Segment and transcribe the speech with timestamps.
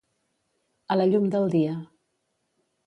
[0.95, 1.77] A la llum del dia.